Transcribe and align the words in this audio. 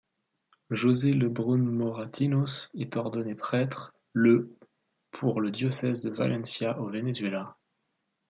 José 0.71 1.11
Lebrún 1.11 1.59
Moratinos 1.61 2.71
est 2.73 2.95
ordonné 2.97 3.35
prêtre 3.35 3.93
le 4.13 4.51
pour 5.11 5.41
le 5.41 5.51
diocèse 5.51 6.01
de 6.01 6.09
Valencia 6.09 6.79
au 6.79 6.89
Venezuela. 6.89 7.55